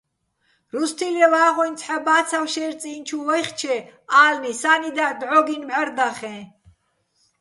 რუსთილეჼ 0.75 1.27
ვა́ღუჲნი 1.33 1.77
ცჰ̦ა 1.79 1.97
ბა́ცავ 2.05 2.45
შეჲრი̆ 2.51 2.79
წი́ნი̆ 2.81 3.05
ჩუ 3.07 3.19
ვაჲხჩე, 3.27 3.75
ა́ლნი, 4.23 4.51
სა́ნი 4.61 4.89
დაჰ̦ 4.97 5.15
დჵო́გინო̆ 5.19 5.67
ბჵარდახეჼ. 5.69 6.35